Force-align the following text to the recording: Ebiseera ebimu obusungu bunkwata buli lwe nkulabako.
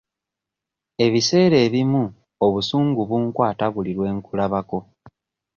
Ebiseera 1.05 1.57
ebimu 1.65 2.03
obusungu 2.45 3.01
bunkwata 3.09 3.65
buli 3.73 3.91
lwe 3.97 4.09
nkulabako. 4.17 4.79